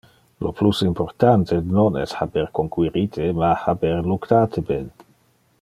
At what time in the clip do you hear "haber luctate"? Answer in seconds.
3.67-4.69